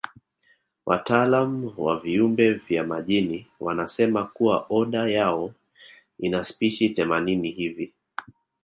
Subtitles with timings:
[0.85, 5.53] Wataalamu wa viumbe vya majini wanasema kuwa oda yao
[6.19, 7.93] ina spishi themanini hivi